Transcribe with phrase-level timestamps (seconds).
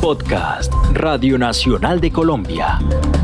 [0.00, 2.78] Podcast Radio Nacional de Colombia.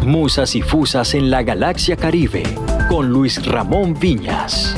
[0.05, 2.43] Musas y Fusas en la Galaxia Caribe
[2.91, 4.77] con Luis Ramón Viñas.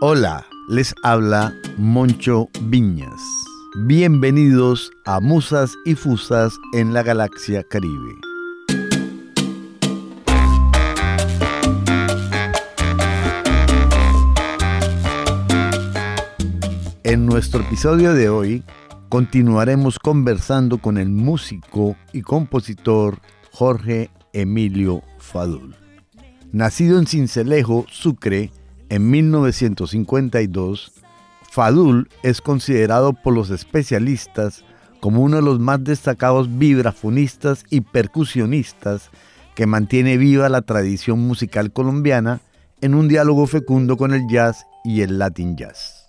[0.00, 3.22] Hola, les habla Moncho Viñas.
[3.86, 8.33] Bienvenidos a Musas y Fusas en la Galaxia Caribe.
[17.14, 18.64] En nuestro episodio de hoy
[19.08, 23.20] continuaremos conversando con el músico y compositor
[23.52, 25.76] Jorge Emilio Fadul.
[26.50, 28.50] Nacido en Cincelejo, Sucre,
[28.88, 30.90] en 1952,
[31.48, 34.64] Fadul es considerado por los especialistas
[34.98, 39.10] como uno de los más destacados vibrafonistas y percusionistas
[39.54, 42.40] que mantiene viva la tradición musical colombiana
[42.80, 46.03] en un diálogo fecundo con el jazz y el latin jazz.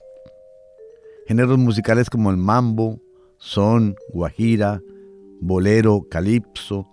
[1.27, 2.99] Géneros musicales como el mambo,
[3.37, 4.81] son, guajira,
[5.41, 6.87] bolero, calipso,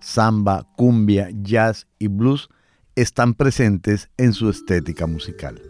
[0.00, 2.48] samba, cumbia, jazz y blues
[2.94, 5.60] están presentes en su estética musical.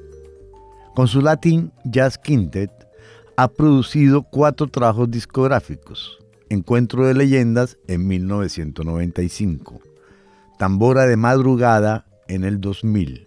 [0.95, 2.71] Con su Latin Jazz Quintet
[3.37, 6.19] ha producido cuatro trabajos discográficos.
[6.51, 9.81] Encuentro de Leyendas en 1995,
[10.59, 13.27] Tambora de Madrugada en el 2000,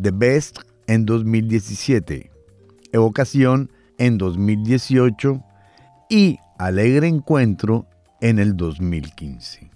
[0.00, 2.30] The Best en 2017,
[2.92, 5.42] Evocación en 2018
[6.10, 7.86] y Alegre Encuentro
[8.20, 9.70] en el 2015.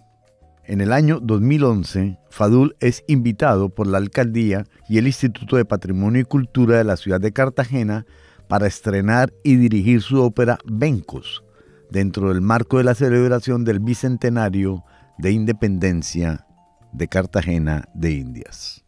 [0.64, 6.20] En el año 2011, Fadul es invitado por la alcaldía y el Instituto de Patrimonio
[6.20, 8.04] y Cultura de la ciudad de Cartagena
[8.48, 11.42] para estrenar y dirigir su ópera Vencos,
[11.90, 14.84] dentro del marco de la celebración del bicentenario
[15.16, 16.46] de independencia
[16.92, 18.84] de Cartagena de Indias.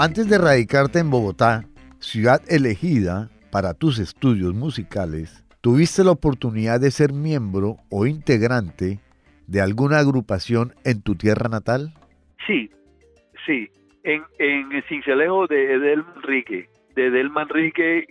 [0.00, 1.64] Antes de radicarte en Bogotá,
[1.98, 9.00] ciudad elegida para tus estudios musicales, ¿tuviste la oportunidad de ser miembro o integrante
[9.48, 11.94] de alguna agrupación en tu tierra natal?
[12.46, 12.70] Sí,
[13.44, 13.68] sí.
[14.04, 18.06] En, en Cincelejo de Edel Manrique, de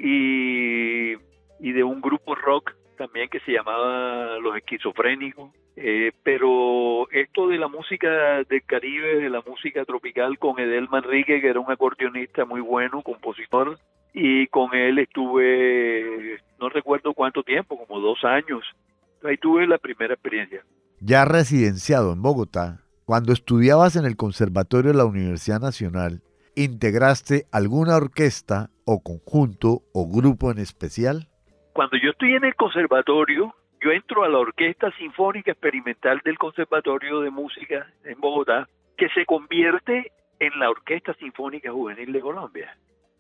[1.59, 5.52] y de un grupo rock también que se llamaba Los Esquizofrénicos.
[5.75, 11.40] Eh, pero esto de la música del Caribe, de la música tropical con Edel Manrique,
[11.40, 13.78] que era un acordeonista muy bueno, compositor,
[14.12, 18.63] y con él estuve, no recuerdo cuánto tiempo, como dos años.
[19.24, 20.63] Ahí tuve la primera experiencia.
[21.00, 26.24] Ya residenciado en Bogotá, cuando estudiabas en el Conservatorio de la Universidad Nacional,
[26.56, 31.30] ¿integraste alguna orquesta o conjunto o grupo en especial?
[31.77, 37.21] Cuando yo estoy en el conservatorio, yo entro a la Orquesta Sinfónica Experimental del Conservatorio
[37.21, 38.67] de Música en Bogotá,
[38.97, 42.75] que se convierte en la Orquesta Sinfónica Juvenil de Colombia.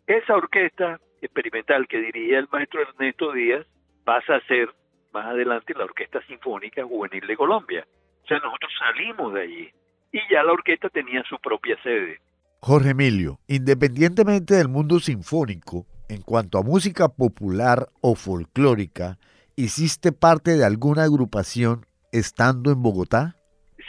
[0.07, 3.63] Esa orquesta experimental que dirigía el maestro Ernesto Díaz
[4.03, 4.73] pasa a ser
[5.13, 7.85] más adelante la Orquesta Sinfónica Juvenil de Colombia.
[8.23, 9.69] O sea, nosotros salimos de allí
[10.11, 12.21] y ya la orquesta tenía su propia sede.
[12.61, 19.17] Jorge Emilio, independientemente del mundo sinfónico, en cuanto a música popular o folclórica,
[19.59, 23.33] ¿Hiciste parte de alguna agrupación estando en Bogotá?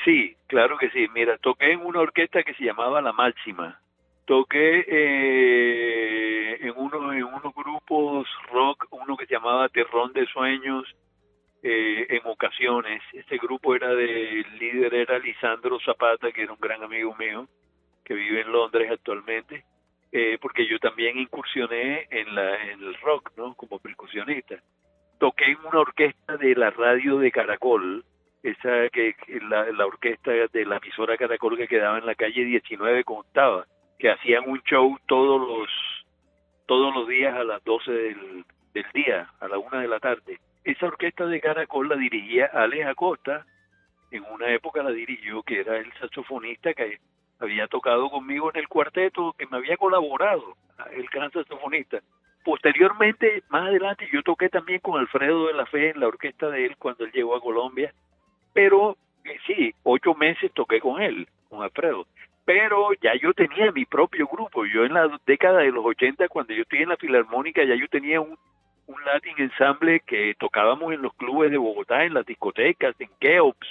[0.02, 1.08] Sí, claro que sí.
[1.12, 3.78] Mira, toqué en una orquesta que se llamaba La Máxima.
[4.24, 10.86] Toqué eh, en, uno, en unos grupos rock, uno que se llamaba Terrón de Sueños,
[11.62, 13.02] eh, en ocasiones.
[13.12, 17.46] Este grupo era de, el líder era Lisandro Zapata, que era un gran amigo mío,
[18.06, 19.64] que vive en Londres actualmente,
[20.12, 23.54] eh, porque yo también incursioné en, la, en el rock, ¿no?
[23.54, 24.56] Como percusionista
[25.18, 28.04] toqué en una orquesta de la radio de Caracol,
[28.42, 29.14] esa que
[29.48, 33.66] la, orquesta de la emisora Caracol que quedaba en la calle 19 contaba,
[33.98, 35.68] que hacían un show todos los
[36.66, 40.38] todos los días a las 12 del, del día, a la una de la tarde.
[40.64, 43.46] Esa orquesta de Caracol la dirigía Alex Acosta,
[44.10, 46.98] en una época la dirigió, que era el saxofonista que
[47.38, 50.56] había tocado conmigo en el cuarteto, que me había colaborado,
[50.92, 52.00] el gran saxofonista.
[52.44, 56.66] Posteriormente, más adelante, yo toqué también con Alfredo de la Fe en la orquesta de
[56.66, 57.92] él cuando él llegó a Colombia,
[58.52, 62.06] pero eh, sí, ocho meses toqué con él, con Alfredo.
[62.44, 64.64] Pero ya yo tenía mi propio grupo.
[64.64, 67.86] Yo en la década de los 80, cuando yo estoy en la Filarmónica, ya yo
[67.88, 68.38] tenía un,
[68.86, 73.68] un Latin ensamble que tocábamos en los clubes de Bogotá, en las discotecas, en Keops,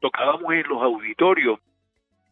[0.00, 1.60] tocábamos en los auditorios.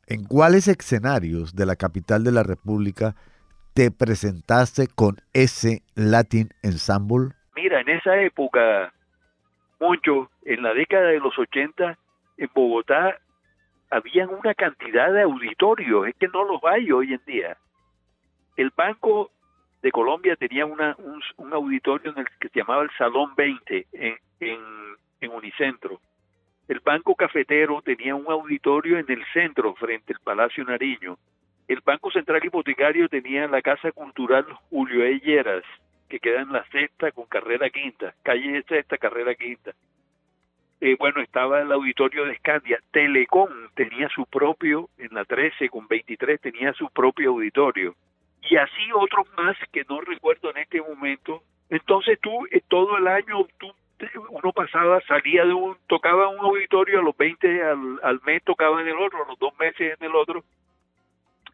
[0.09, 3.17] ¿En cuáles escenarios de la capital de la República
[3.75, 7.35] te presentaste con ese Latin Ensemble?
[7.57, 8.93] Mira, en esa época,
[9.81, 11.99] mucho, en la década de los 80,
[12.37, 13.19] en Bogotá,
[13.91, 17.57] habían una cantidad de auditorios, es que no los hay hoy en día.
[18.57, 19.33] El Banco
[19.83, 20.97] de Colombia tenía una,
[21.37, 24.61] un, auditorio en el que se llamaba el Salón 20 en, en,
[25.21, 26.01] en Unicentro.
[26.69, 31.17] El Banco Cafetero tenía un auditorio en el centro, frente al Palacio Nariño.
[31.69, 35.63] El Banco Central Hipotecario tenía la Casa Cultural Julio Elleras,
[36.09, 39.73] que queda en la sexta con carrera quinta, calle sexta, carrera quinta.
[40.81, 42.81] Eh, bueno, estaba el auditorio de Escandia.
[42.91, 47.95] Telecom tenía su propio, en la 13 con 23 tenía su propio auditorio.
[48.43, 51.43] Y así otros más que no recuerdo en este momento.
[51.71, 53.73] Entonces tú, eh, todo el año, tú,
[54.31, 58.81] uno pasaba, salía de un, tocaba un auditorio, a los 20 al, al mes tocaba
[58.81, 60.45] en el otro, a los dos meses en el otro.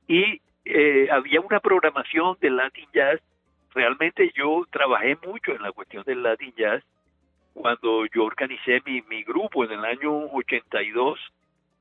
[0.09, 3.21] Y eh, había una programación de Latin Jazz.
[3.75, 6.85] Realmente yo trabajé mucho en la cuestión del Latin Jazz
[7.55, 11.19] cuando yo organicé mi, mi grupo en el año 82,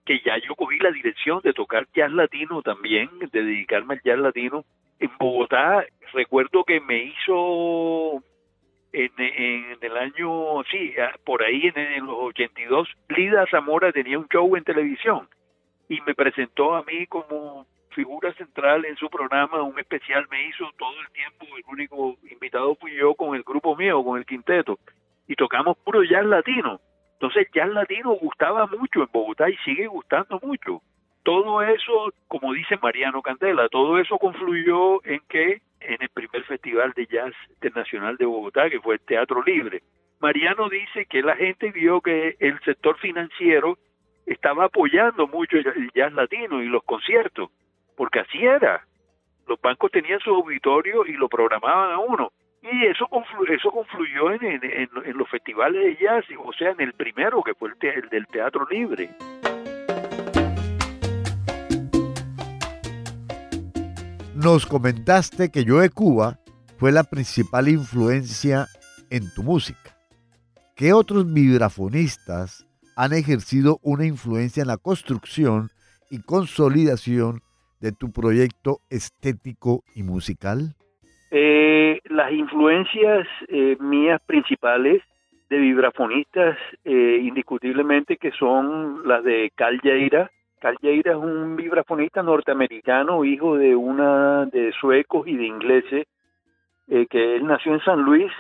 [0.06, 4.20] que ya yo cogí la dirección de tocar jazz latino también, de dedicarme al jazz
[4.20, 4.66] latino.
[5.00, 8.22] En Bogotá, recuerdo que me hizo
[8.94, 10.94] en, en el año, sí,
[11.26, 15.28] por ahí en, en los 82, Lida Zamora tenía un show en televisión
[15.90, 20.66] y me presentó a mí como figura central en su programa, un especial me hizo
[20.78, 24.80] todo el tiempo, el único invitado fui yo con el grupo mío, con el quinteto
[25.28, 26.80] y tocamos puro jazz latino.
[27.14, 30.82] Entonces jazz latino gustaba mucho en Bogotá y sigue gustando mucho.
[31.24, 36.94] Todo eso, como dice Mariano Candela, todo eso confluyó en que en el primer festival
[36.96, 39.82] de jazz internacional de Bogotá, que fue el Teatro Libre,
[40.20, 43.78] Mariano dice que la gente vio que el sector financiero
[44.26, 47.50] estaba apoyando mucho el jazz latino y los conciertos,
[47.96, 48.86] porque así era.
[49.48, 52.32] Los bancos tenían su auditorio y lo programaban a uno
[52.62, 53.08] y eso
[53.50, 57.70] eso confluyó en, en, los festivales de jazz, o sea, en el primero que fue
[57.82, 59.10] el, del Teatro Libre.
[64.44, 66.40] Nos comentaste que Joe Cuba
[66.80, 68.66] fue la principal influencia
[69.12, 69.96] en tu música.
[70.76, 72.66] ¿Qué otros vibrafonistas
[72.98, 75.70] han ejercido una influencia en la construcción
[76.10, 77.42] y consolidación
[77.82, 80.74] de tu proyecto estético y musical?
[81.30, 85.04] Eh, las influencias eh, mías principales
[85.52, 89.80] de vibrafonistas, eh, indiscutiblemente que son las de Cal.
[90.62, 96.08] Cal Yeira es un vibrafonista norteamericano, hijo de una de suecos y de ingleses,
[96.88, 98.32] eh, que él nació en San Luis,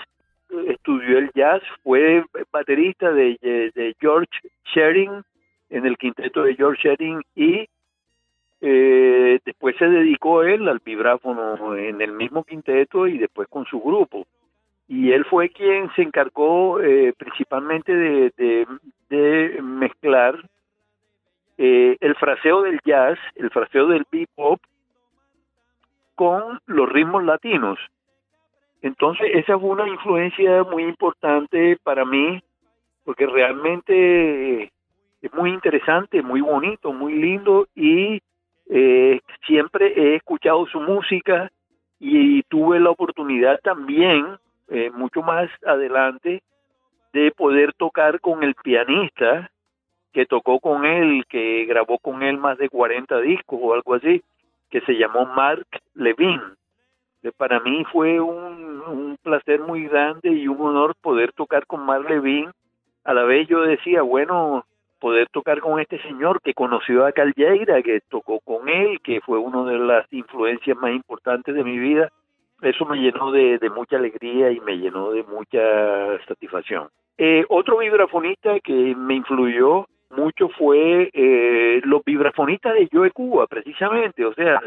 [0.67, 4.29] estudió el jazz, fue baterista de, George
[4.73, 5.23] Shearing,
[5.71, 7.67] en el quinteto de George Shearing y
[8.59, 13.79] eh, después se dedicó él al vibráfono en el mismo quinteto y después con su
[13.79, 14.27] grupo.
[14.87, 18.67] Y él fue quien se encargó eh, principalmente de,
[19.61, 20.35] mezclar
[21.63, 24.59] eh, el fraseo del jazz, el fraseo del bebop,
[26.15, 27.77] con los ritmos latinos.
[28.81, 32.41] Entonces esa fue una influencia muy importante para mí,
[33.05, 34.71] porque realmente
[35.21, 38.19] es muy interesante, muy bonito, muy lindo y
[38.67, 41.51] eh, siempre he escuchado su música
[41.99, 44.35] y tuve la oportunidad también,
[44.69, 46.41] eh, mucho más adelante,
[47.13, 49.50] de poder tocar con el pianista
[50.11, 54.21] que tocó con él, que grabó con él más de 40 discos o algo así,
[54.69, 56.41] que se llamó Mark Levin.
[57.37, 62.09] Para mí fue un, un placer muy grande y un honor poder tocar con Mark
[62.09, 62.49] Levin.
[63.03, 64.65] A la vez yo decía, bueno,
[64.99, 69.39] poder tocar con este señor que conoció a Calleira, que tocó con él, que fue
[69.39, 72.11] una de las influencias más importantes de mi vida,
[72.61, 76.89] eso me llenó de, mucha alegría y me llenó de mucha satisfacción.
[77.17, 84.25] Eh, otro vibrafonista que me influyó mucho fue eh, los vibrafonistas de Joe Cuba, precisamente,
[84.25, 84.61] o sea,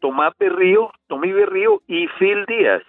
[0.00, 2.82] Tomás Berrío, Tommy Berrío y Phil Díaz,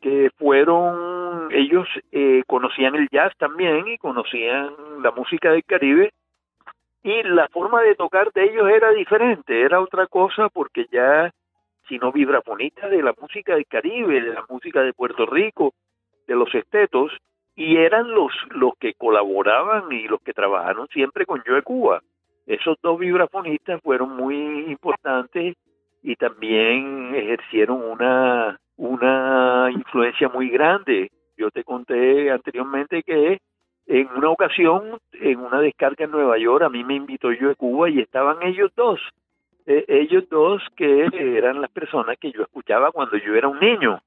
[0.00, 6.12] que fueron, ellos eh, conocían el jazz también y conocían la música del Caribe
[7.02, 11.30] y la forma de tocar de ellos era diferente, era otra cosa porque ya
[11.88, 15.74] sino vibrafonistas de la música del Caribe, de la música de Puerto Rico,
[16.26, 17.12] de los estetos,
[17.56, 22.02] y eran los, los que colaboraban y los que trabajaron siempre con Joe Cuba.
[22.46, 25.56] Esos dos vibrafonistas fueron muy importantes
[26.02, 31.10] y también ejercieron una una influencia muy grande.
[31.36, 33.38] Yo te conté anteriormente que
[33.86, 37.54] en una ocasión, en una descarga en Nueva York, a mí me invitó yo a
[37.54, 39.00] Cuba y estaban ellos dos.
[39.66, 44.00] Eh, ellos dos que eran las personas que yo escuchaba cuando yo era un niño,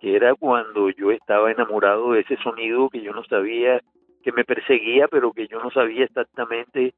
[0.00, 3.80] que era cuando yo estaba enamorado de ese sonido que yo no sabía,
[4.22, 6.94] que me perseguía, pero que yo no sabía exactamente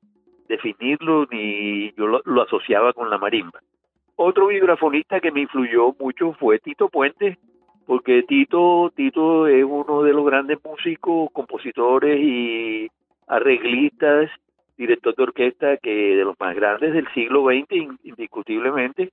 [0.49, 3.61] definirlo ni yo lo, asociaba con la marimba.
[4.16, 7.38] Otro vibrafonista que me influyó mucho fue Tito Puente,
[7.87, 12.88] porque Tito, Tito es uno de los grandes músicos, compositores y
[13.26, 14.30] arreglistas,
[14.76, 19.11] director de orquesta que de los más grandes del siglo XX, indiscutiblemente.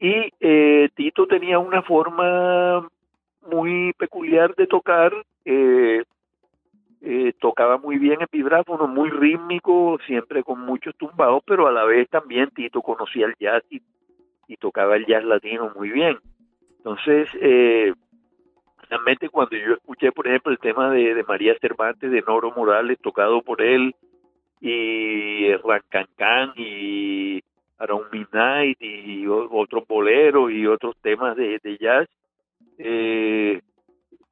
[0.00, 2.88] Y eh, Tito tenía una forma
[3.50, 5.12] muy peculiar de tocar,
[5.44, 6.02] eh,
[7.02, 11.84] eh, tocaba muy bien el vibráfono, muy rítmico, siempre con muchos tumbados, pero a la
[11.84, 13.82] vez también Tito conocía el jazz y,
[14.58, 16.16] tocaba el jazz latino muy bien.
[16.78, 17.92] Entonces, eh,
[18.88, 23.42] realmente cuando yo escuché, por ejemplo, el tema de, María Cervantes, de Noro Morales, tocado
[23.42, 23.94] por él,
[24.60, 27.42] y Rancancán, y
[27.78, 32.08] Around Midnight, y otros boleros, y otros temas de, jazz,
[32.78, 33.60] eh,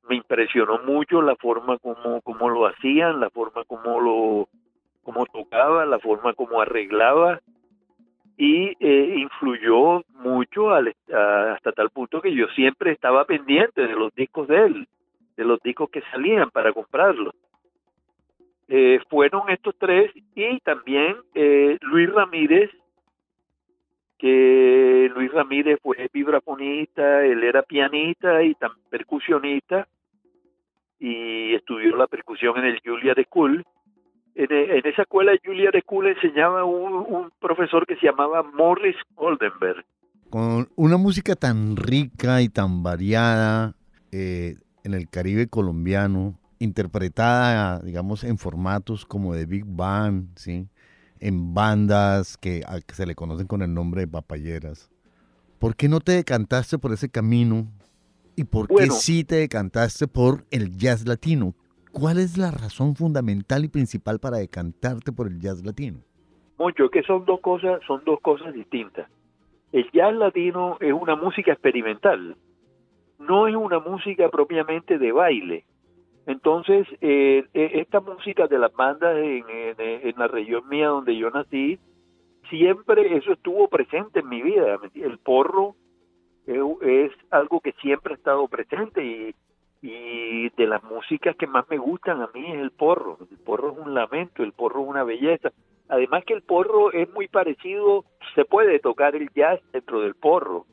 [0.08, 4.48] me impresionó mucho la forma como, como lo hacían, la forma como lo
[5.02, 7.40] como tocaba, la forma como arreglaba
[8.36, 14.46] y eh, influyó mucho hasta tal punto que yo siempre estaba pendiente de los discos
[14.46, 14.88] de él,
[15.36, 17.34] de los discos que salían para comprarlos.
[18.68, 21.16] Eh, fueron estos tres y también
[21.80, 22.70] Luis Ramírez
[24.22, 29.88] que Luis Ramírez fue vibrafonista, él era pianista y también percusionista
[31.00, 33.64] y estudió la percusión en el Julia de School.
[34.36, 39.84] En, esa escuela Julia de School enseñaba un, profesor que se llamaba Morris Oldenberg.
[40.30, 43.74] Con una música tan rica y tan variada
[44.12, 50.68] eh, en el Caribe colombiano, interpretada, digamos, en formatos como de Big Band, ¿sí?
[51.22, 52.62] En bandas que,
[52.92, 54.90] se le conocen con el nombre de papayeras.
[55.60, 57.68] ¿Por qué no te decantaste por ese camino?
[58.34, 61.54] ¿Y por qué sí te decantaste por el jazz latino?
[61.92, 66.00] ¿Cuál es la razón fundamental y principal para decantarte por el jazz latino?
[66.58, 69.08] Mucho, que son dos cosas, son dos cosas distintas.
[69.70, 72.36] El jazz latino es una música experimental,
[73.20, 75.64] no es una música propiamente de baile.
[76.26, 81.78] Entonces, eh, e, esta música de las bandas en, la región mía donde yo nací,
[82.48, 84.78] siempre eso estuvo presente en mi vida.
[84.94, 85.74] El porro
[86.46, 89.34] es, algo que siempre ha estado presente y,
[89.80, 93.18] y de las músicas que más me gustan a mí es el porro.
[93.30, 95.50] El porro es un lamento, el porro es una belleza.
[95.88, 100.64] Además que el porro es muy parecido, se puede tocar el jazz dentro del porro,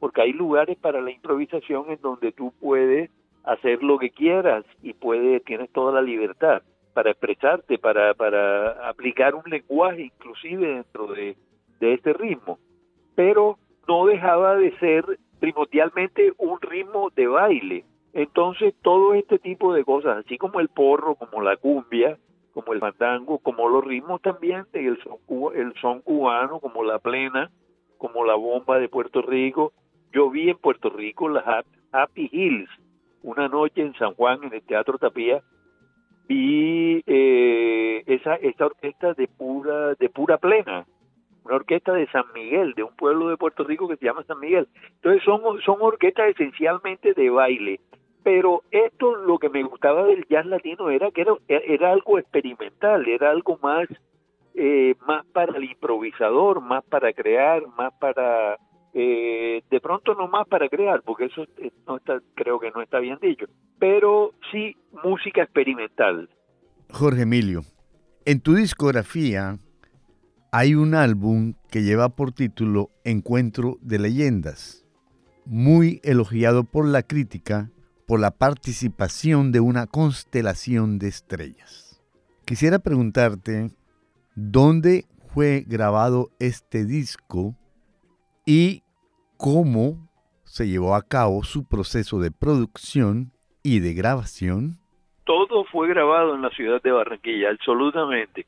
[0.00, 3.10] porque hay lugares para la improvisación en donde tú puedes
[3.48, 6.62] hacer lo que quieras y puede, tienes toda la libertad
[6.92, 11.36] para expresarte, para, para aplicar un lenguaje inclusive dentro de,
[11.80, 12.58] de este ritmo.
[13.14, 15.04] Pero no dejaba de ser
[15.40, 17.84] primordialmente un ritmo de baile.
[18.12, 22.18] Entonces todo este tipo de cosas, así como el porro, como la cumbia,
[22.52, 25.18] como el fandango, como los ritmos también el son,
[25.54, 27.50] el son cubano, como la plena,
[27.96, 29.72] como la bomba de Puerto Rico.
[30.12, 31.44] Yo vi en Puerto Rico las
[31.92, 32.68] Happy Hills,
[33.22, 35.42] una noche en San Juan, en el Teatro Tapía,
[36.28, 40.86] vi eh, esa, esta orquesta de pura, de pura plena,
[41.44, 44.38] una orquesta de San Miguel, de un pueblo de Puerto Rico que se llama San
[44.38, 44.68] Miguel.
[44.96, 47.80] Entonces son, son orquestas esencialmente de baile.
[48.22, 53.08] Pero esto lo que me gustaba del jazz latino era que era, era algo experimental,
[53.08, 53.88] era algo más,
[54.54, 58.58] eh, más para el improvisador, más para crear, más para
[58.94, 61.70] eh, de pronto no más para crear, porque eso eh,
[62.34, 63.46] creo que no está bien dicho,
[63.78, 66.28] pero sí música experimental.
[66.90, 67.62] Jorge Emilio,
[68.24, 69.58] en tu discografía
[70.50, 74.86] hay un álbum que lleva por título Encuentro de Leyendas,
[75.44, 77.70] muy elogiado por la crítica
[78.08, 82.00] por la participación de una constelación de estrellas.
[82.46, 83.70] Quisiera preguntarte,
[84.34, 85.04] ¿dónde
[85.34, 87.54] fue grabado este disco
[88.50, 88.82] y
[89.36, 90.08] cómo
[90.44, 93.30] se llevó a cabo su proceso de producción
[93.62, 94.78] y de grabación.
[95.24, 98.46] Todo fue grabado en la ciudad de Barranquilla, absolutamente.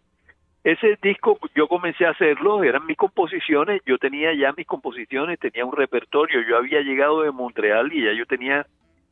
[0.64, 5.66] Ese disco yo comencé a hacerlo, eran mis composiciones, yo tenía ya mis composiciones, tenía
[5.66, 8.66] un repertorio, yo había llegado de Montreal y ya yo tenía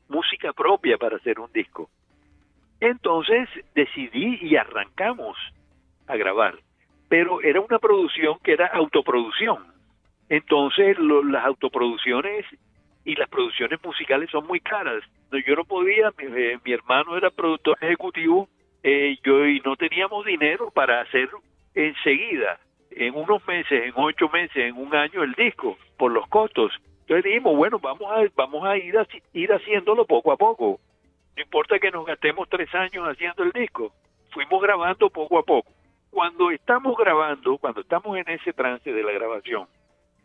[0.09, 1.90] música propia para hacer un disco.
[2.80, 5.37] Entonces decidí y arrancamos
[6.07, 6.54] a grabar,
[7.11, 9.76] pero era una producción que era autoproducción
[10.28, 12.44] entonces las autoproducciones
[13.04, 15.02] y las producciones musicales son muy caras.
[15.47, 18.49] Yo no podía, mi, eh, hermano era productor ejecutivo,
[18.82, 21.28] eh, yo y no teníamos dinero para hacer
[21.75, 22.58] enseguida,
[22.90, 26.73] en unos meses, en ocho meses, en un año el disco, por los costos.
[27.00, 30.80] Entonces dijimos, bueno, vamos a, vamos a ir, a, ir haciéndolo poco a poco.
[31.37, 33.92] No importa que nos gastemos tres años haciendo el disco.
[34.32, 35.73] Fuimos grabando poco a poco.
[36.11, 39.66] Cuando estamos grabando, cuando estamos en ese trance de la grabación,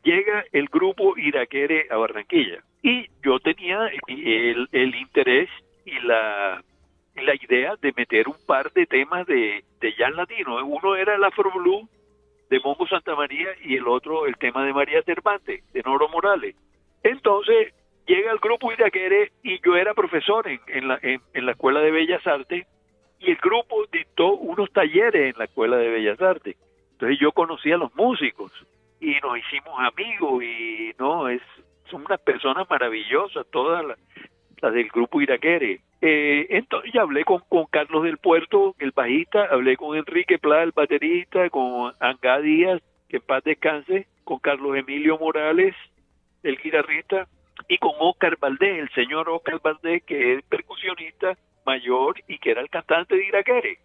[0.03, 2.63] llega el grupo Iraquere a Barranquilla.
[2.81, 5.49] Y yo tenía el, el interés
[5.85, 6.61] y la,
[7.15, 10.63] la idea de meter un par de temas de, de jazz latino.
[10.65, 11.87] Uno era el Afro Blue
[12.49, 16.55] de Mongo Santa María y el otro el tema de María Cervantes, de Noro Morales.
[17.03, 17.73] Entonces
[18.05, 21.79] llega el grupo Iraquere y yo era profesor en, en, la, en, en la Escuela
[21.79, 22.67] de Bellas Artes
[23.19, 26.57] y el grupo dictó unos talleres en la Escuela de Bellas Artes.
[26.91, 28.51] Entonces yo conocí a los músicos
[29.03, 31.41] y nos hicimos amigos y no, es,
[31.91, 35.81] son unas personas maravillosas, todas las, del grupo Iraquere.
[35.99, 40.71] Eh, entonces ya hablé con, Carlos del Puerto, el bajista, hablé con Enrique Pla, el
[40.71, 45.75] baterista, con Angá Díaz, que en paz descanse, con Carlos Emilio Morales,
[46.43, 47.27] el guitarrista,
[47.67, 52.61] y con Oscar Valdés, el señor Oscar Valdés, que es percusionista mayor y que era
[52.61, 53.79] el cantante de Iraquere.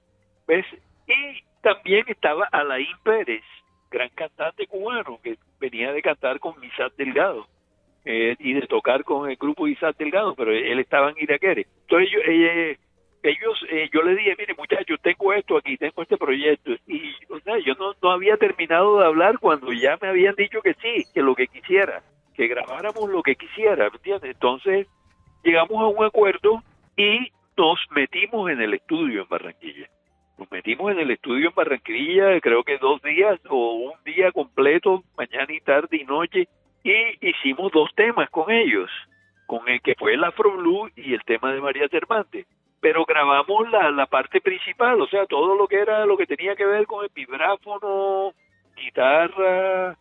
[0.46, 0.66] ¿Ves?
[1.08, 3.42] Y también estaba Alain Pérez,
[3.90, 7.46] gran cantante cubano, que venía de cantar con Isaac Delgado
[8.04, 11.66] eh, y de tocar con el grupo Isaac Delgado, pero él estaba en Iraquere.
[11.82, 12.78] Entonces yo, eh,
[13.22, 17.40] ellos, eh, yo les dije, mire muchachos, tengo esto aquí, tengo este proyecto, y o
[17.40, 21.04] sea, yo no, no había terminado de hablar cuando ya me habían dicho que sí,
[21.12, 22.02] que lo que quisiera,
[22.34, 24.30] que grabáramos lo que quisiera, ¿me entiendes?
[24.30, 24.86] Entonces
[25.42, 26.62] llegamos a un acuerdo
[26.96, 29.88] y nos metimos en el estudio en Barranquilla.
[30.38, 35.02] Nos metimos en el estudio en Barranquilla, creo que dos días o un día completo,
[35.16, 36.48] mañana y tarde y noche,
[36.84, 38.88] y hicimos dos temas con ellos,
[39.46, 42.46] con el que fue el Afro Blue y el tema de María Cervantes.
[42.80, 46.54] Pero grabamos la, la parte principal, o sea, todo lo que era lo que tenía
[46.54, 48.32] que ver con el vibráfono,
[48.76, 49.96] guitarra,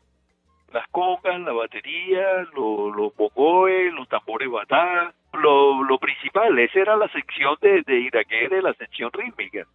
[0.71, 6.95] las congas, la batería, los, los bogoes, los tambores batá, lo, lo, principal, esa era
[6.95, 9.65] la sección de, de Iraquere, la sección rítmica.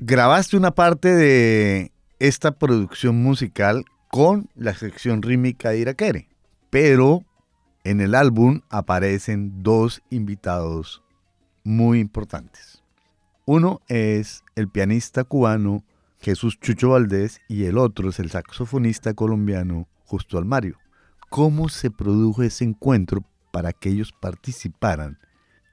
[0.00, 1.90] Grabaste una parte de
[2.20, 6.28] esta producción musical con la sección rítmica de Iraquere,
[6.70, 7.24] pero
[7.82, 11.02] en el álbum aparecen dos invitados
[11.64, 12.84] muy importantes.
[13.44, 15.82] Uno es el pianista cubano
[16.20, 20.78] Jesús Chucho Valdés y el otro es el saxofonista colombiano Justo Almario.
[21.28, 25.18] ¿Cómo se produjo ese encuentro para que ellos participaran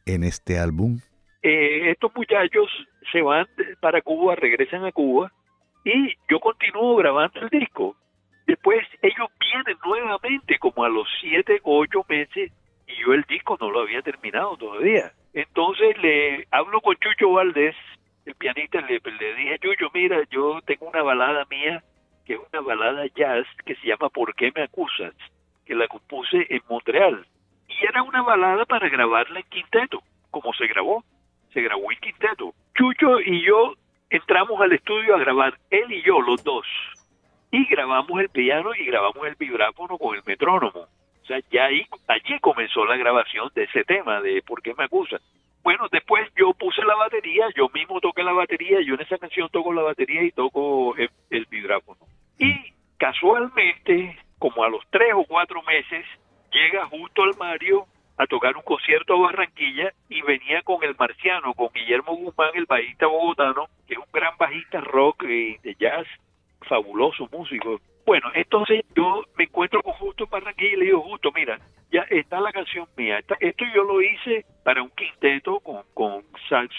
[0.07, 0.99] en este álbum?
[1.47, 2.67] Eh, estos muchachos
[3.11, 3.45] se van
[3.79, 5.31] para Cuba, regresan a Cuba
[5.83, 7.95] y yo continúo grabando el disco.
[8.47, 12.51] Después ellos vienen nuevamente como a los siete o ocho meses
[12.87, 15.11] y yo el disco no lo había terminado todavía.
[15.35, 17.75] Entonces le hablo con Chucho Valdés,
[18.25, 21.83] el pianista, le, le dije, Chucho, mira, yo tengo una balada mía
[22.25, 25.13] que es una balada jazz que se llama ¿Por qué me acusas?
[25.63, 27.23] que la compuse en Montreal.
[27.67, 31.03] Y era una balada para grabarla en quinteto, como se grabó.
[31.55, 32.53] Se grabó en quinteto.
[32.77, 33.75] Chucho y yo
[34.09, 36.67] entramos al estudio a grabar, él y yo, los dos.
[37.49, 40.81] Y grabamos el piano y grabamos el vibráfono con el metrónomo.
[40.81, 44.83] O sea, ya ahí, allí comenzó la grabación de ese tema, de ¿Por qué me
[44.83, 45.21] acusas?
[45.63, 49.47] Bueno, después yo puse la batería, yo mismo toqué la batería, yo en esa canción
[49.49, 52.01] toco la batería y toco el, el vibráfono.
[52.37, 52.53] Y
[52.97, 56.05] casualmente, como a los tres o cuatro meses,
[56.51, 61.53] llega justo al Mario a tocar un concierto a Barranquilla y venía con el marciano,
[61.53, 66.07] con Guillermo Guzmán, el bajista bogotano, que es un gran bajista rock y de jazz,
[66.61, 67.79] fabuloso músico.
[68.05, 71.59] Bueno, entonces yo me encuentro con Justo Barranquilla y le digo, Justo, mira,
[71.91, 73.19] ya está la canción mía.
[73.39, 76.23] esto yo lo hice para un quinteto con, con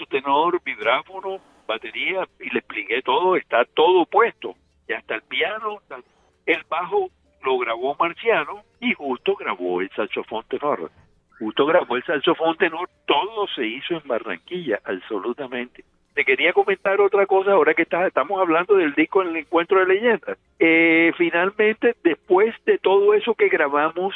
[0.09, 4.55] tenor, vibráfono, batería, y le expliqué todo, está todo puesto.
[4.89, 5.81] Ya está el piano,
[6.47, 7.11] el bajo
[7.43, 10.91] lo grabó Marciano y justo grabó el saxofón tenor.
[11.39, 15.85] Justo grabó el saxofón tenor, todo se hizo en Barranquilla, absolutamente.
[16.15, 19.87] Te quería comentar otra cosa ahora que estamos hablando del disco en el encuentro de
[19.87, 20.39] leyendas.
[20.59, 24.15] Eh, finalmente, después de todo eso que grabamos,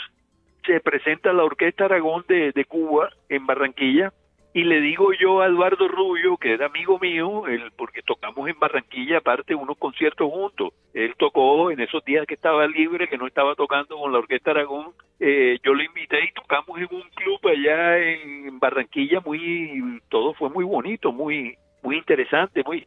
[0.64, 4.12] se presenta la Orquesta Aragón de, de Cuba en Barranquilla
[4.52, 8.59] y le digo yo a Eduardo Rubio, que era amigo mío, él, porque tocamos en
[8.59, 10.72] Barranquilla, aparte unos conciertos juntos.
[10.92, 14.50] Él tocó en esos días que estaba libre, que no estaba tocando con la Orquesta
[14.50, 14.92] Aragón.
[15.20, 20.48] Eh, yo lo invité y tocamos en un club allá en Barranquilla, muy, todo fue
[20.48, 22.87] muy bonito, muy, muy interesante, muy.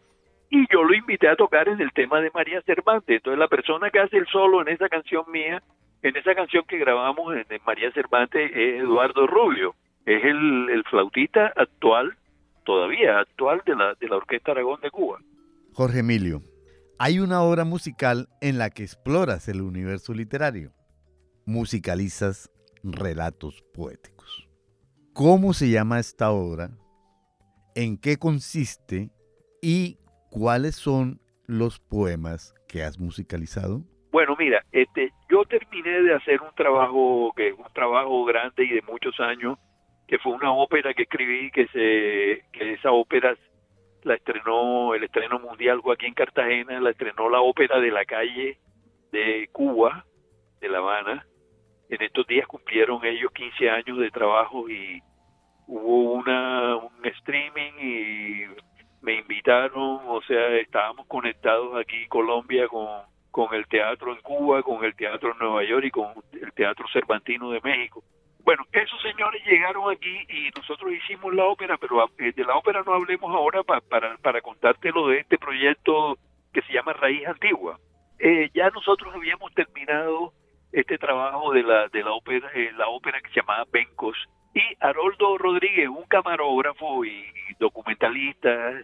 [0.49, 3.17] Y yo lo invité a tocar en el tema de María Cervantes.
[3.17, 5.61] Entonces la persona que hace el solo en esa canción mía,
[6.01, 11.53] en esa canción que grabamos en, María Cervantes, es Eduardo Rubio es el, el flautista
[11.55, 12.15] actual,
[12.65, 15.19] todavía actual de la, de la Orquesta Aragón de Cuba.
[15.73, 16.41] Jorge Emilio,
[16.99, 20.71] hay una obra musical en la que exploras el universo literario.
[21.45, 22.51] Musicalizas
[22.83, 24.49] relatos poéticos.
[25.13, 26.71] ¿Cómo se llama esta obra?
[27.75, 29.09] ¿En qué consiste?
[29.61, 29.97] ¿Y
[30.29, 33.81] cuáles son los poemas que has musicalizado?
[34.11, 38.69] Bueno, mira, este, yo terminé de hacer un trabajo que es un trabajo grande y
[38.69, 39.57] de muchos años,
[40.07, 43.35] que fue una ópera que escribí, que se, que esa ópera
[44.03, 48.59] la estrenó el estreno mundial aquí en Cartagena, la estrenó la ópera de la calle
[49.11, 50.05] de Cuba,
[50.61, 51.25] de La Habana.
[51.93, 54.99] En estos días cumplieron ellos 15 años de trabajo y
[55.67, 58.45] hubo una un streaming y
[59.03, 62.87] me invitaron, o sea, estábamos conectados aquí Colombia con,
[63.29, 66.87] con el teatro en Cuba, con el teatro en Nueva York y con el teatro
[66.91, 68.03] Cervantino de México.
[68.39, 72.81] Bueno, esos señores llegaron aquí y nosotros hicimos la ópera, pero eh, de la ópera
[72.83, 76.17] no hablemos ahora para, para contarte lo de este proyecto
[76.51, 77.77] que se llama Raíz Antigua.
[78.17, 80.33] Eh, ya nosotros habíamos terminado
[80.73, 84.17] este trabajo de la de la ópera, eh, la ópera que se llamaba Bencos
[84.53, 87.23] y Haroldo Rodríguez, un camarógrafo y,
[87.59, 88.83] documentalista,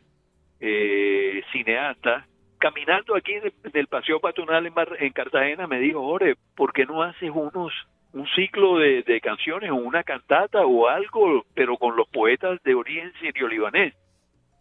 [1.52, 2.25] cineasta,
[2.58, 3.34] caminando aquí
[3.71, 7.73] del Paseo Patronal en, en Cartagena, me dijo, Ore, ¿por qué no haces unos
[8.13, 13.12] un ciclo de, canciones o una cantata o algo, pero con los poetas de origen
[13.19, 13.93] sirio-libanés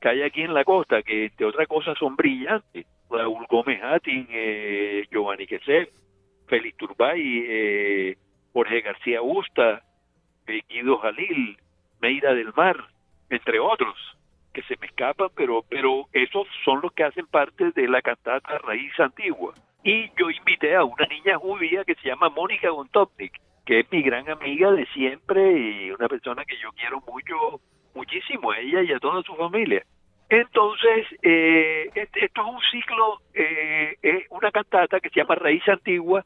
[0.01, 2.87] que hay aquí en la costa, que entre otras cosas son brillantes.
[3.11, 5.91] Raúl Gómez Hattin, eh, Giovanni Queset,
[6.49, 8.19] Félix Turbay, eh,
[8.53, 9.83] Jorge García Busta,
[10.47, 11.59] eh, Guido Jalil,
[12.01, 12.77] Meira del Mar,
[13.31, 13.97] entre otros,
[14.53, 18.59] que se me escapan, pero, pero esos son los que hacen parte de la cantata
[18.59, 23.33] Raíz Antigua y yo invité a una niña judía que se llama Mónica Gontopnik,
[23.65, 27.61] que es mi gran amiga de siempre y una persona que yo quiero mucho,
[27.95, 29.83] muchísimo a ella y a toda su familia.
[30.29, 36.25] Entonces, eh, esto es un ciclo, eh, es una cantata que se llama Raíz Antigua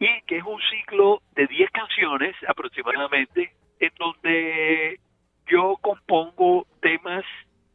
[0.00, 5.00] y que es un ciclo de 10 canciones aproximadamente, en donde
[5.46, 7.24] yo compongo temas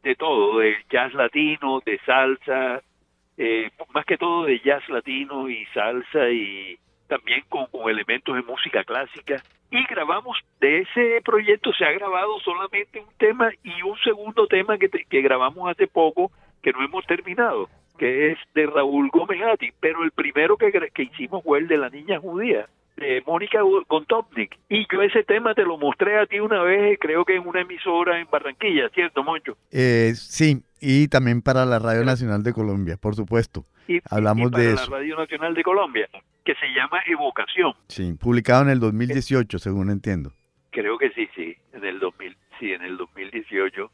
[0.02, 2.82] de todo, de jazz latino, de salsa,
[3.36, 8.84] eh, más que todo de jazz latino y salsa y también con, elementos de música
[8.84, 9.42] clásica.
[9.70, 14.78] Y grabamos, de ese proyecto se ha grabado solamente un tema y un segundo tema
[14.78, 16.30] que, que grabamos hace poco
[16.62, 19.40] que no hemos terminado, que es de Raúl Gómez
[19.80, 24.56] pero el primero que, que hicimos fue el de la niña judía de Mónica Gontopnik.
[24.68, 27.60] Y yo ese tema te lo mostré a ti una vez, creo que en una
[27.60, 29.56] emisora en Barranquilla, ¿cierto, Moncho?
[29.70, 33.64] Eh, sí, y también para la Radio Nacional de Colombia, por supuesto.
[33.88, 36.08] Y, Hablamos para de la Radio Nacional de Colombia,
[36.44, 37.74] que se llama Evocación.
[37.88, 40.32] Sí, publicado en el 2018, según entiendo.
[40.70, 43.90] Creo que sí, sí, en el 2000, sí, en el 2018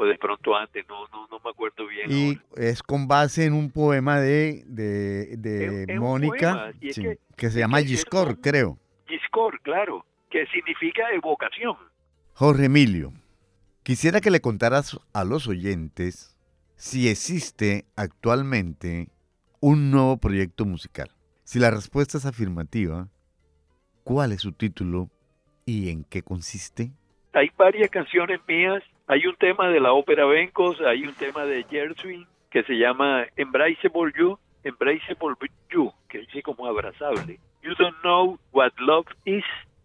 [0.00, 2.08] o de pronto antes, no, no, no me acuerdo bien.
[2.08, 8.78] Y es con base en un poema de, de, Mónica, que, se llama Giscor, creo.
[9.08, 11.76] Giscor, claro, que significa evocación.
[12.34, 13.12] Jorge Emilio,
[13.82, 16.36] quisiera que le contaras a los oyentes
[16.76, 19.08] si existe actualmente
[19.58, 21.10] un nuevo proyecto musical.
[21.42, 23.08] Si la respuesta es afirmativa,
[24.04, 25.10] ¿cuál es su título
[25.66, 26.92] y en qué consiste?
[27.32, 31.64] Hay varias canciones mías hay un tema de la ópera Bencos, hay un tema de
[31.64, 35.34] Gershwin que se llama Embraceable You, Embraceable
[35.70, 37.40] You, que dice como abrazable.
[37.62, 39.44] You don't know what love is,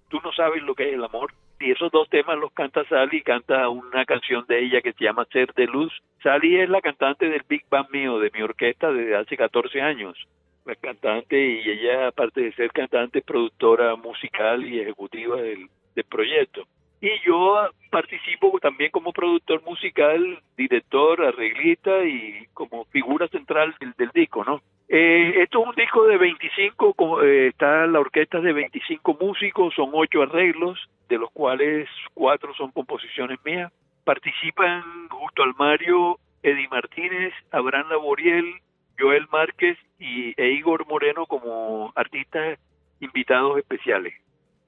[0.09, 1.33] tú no sabes lo que es el amor.
[1.61, 5.25] Y esos dos temas los canta Sally, canta una canción de ella que se llama
[5.31, 5.93] Ser de Luz.
[6.21, 10.17] Sally es la cantante del Big Band mío, de mi orquesta desde hace 14 años.
[10.65, 15.69] La cantante y ella, aparte de ser cantante, es productora musical y ejecutiva del
[16.09, 16.67] proyecto
[17.03, 24.43] y yo participo también como productor musical, director, arreglista y como figura central del, disco,
[24.43, 24.63] ¿no?
[24.89, 29.91] Eh, esto es un disco de 25, eh, está la orquesta de 25 músicos, son
[29.93, 33.71] ocho arreglos, de los cuales cuatro son composiciones mías.
[34.03, 38.55] Participan justo al Mario, Eddie Martínez, Abraham Laboriel,
[38.97, 42.57] Joel Márquez y, e Igor Moreno como artistas
[42.99, 44.15] invitados especiales.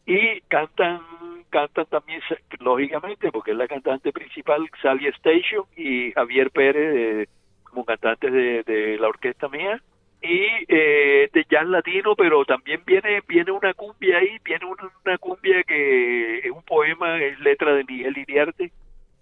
[0.06, 1.02] Y cantan
[1.56, 2.20] cantan también,
[2.60, 7.30] lógicamente, porque es la cantante principal, Sally Station y Javier Pérez
[7.64, 9.82] como cantantes de, la orquesta mía
[10.22, 15.64] y eh, de jazz latino, pero también viene viene una cumbia ahí, viene una, cumbia
[15.64, 18.72] que es un poema, es letra de Miguel Iriarte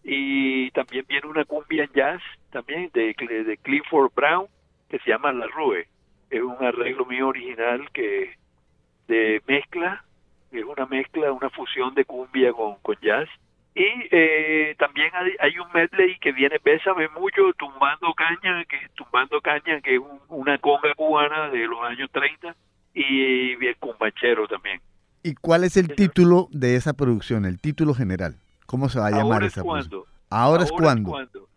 [0.04, 4.48] y también viene una cumbia en jazz también de, de Clifford Brown
[4.89, 5.88] que se llama La Rue.
[6.32, 8.34] Es un arreglo mío original que
[9.08, 10.04] de mezcla
[10.60, 13.30] es una mezcla, una fusión de cumbia con, con jazz.
[13.76, 19.82] Y eh, también hay, un medley que viene Bésame mucho, Tumbando Caña, que Tumbando Caña,
[19.82, 22.56] que es una conga cubana de los años 30,
[22.94, 24.80] y bien cumbachero también.
[25.24, 28.36] ¿Y cuál es el título de esa producción, el título general?
[28.68, 30.06] ¿Cómo se va a llamar ahora esa es cuando.
[30.30, 31.50] Ahora, es cuando.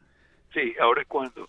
[0.54, 1.46] Sí, ahora es cuando.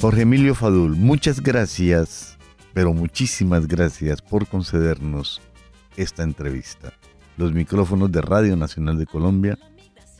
[0.00, 2.33] Jorge Emilio Fadul, muchas gracias,
[2.74, 5.40] pero muchísimas gracias por concedernos
[5.96, 6.92] esta entrevista.
[7.36, 9.56] Los micrófonos de Radio Nacional de Colombia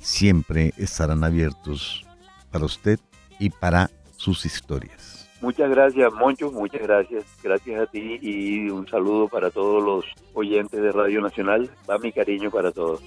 [0.01, 2.07] siempre estarán abiertos
[2.51, 3.01] para usted
[3.41, 5.29] y para sus historias.
[5.41, 7.25] Muchas gracias, Moncho, muchas gracias.
[7.43, 11.71] Gracias a ti y un saludo para todos los oyentes de Radio Nacional.
[11.91, 13.03] Va mi cariño para todos.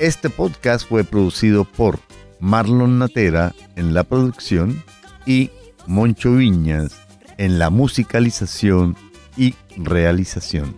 [0.00, 1.98] Este podcast fue producido por
[2.40, 4.82] Marlon Natera en la producción
[5.26, 5.50] y
[5.86, 6.96] Moncho Viñas
[7.38, 8.96] en la musicalización
[9.36, 10.74] y realización.